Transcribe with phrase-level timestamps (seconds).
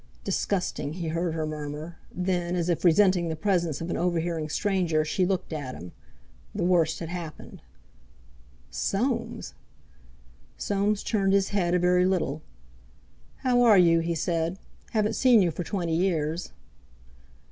[0.23, 5.05] "Disgusting!" he heard her murmur; then, as if resenting the presence of an overhearing stranger,
[5.05, 5.91] she looked at him.
[6.55, 7.61] The worst had happened.
[8.71, 9.53] "Soames!"
[10.57, 12.41] Soames turned his head a very little.
[13.43, 14.57] "How are you?" he said.
[14.89, 16.51] "Haven't seen you for twenty years."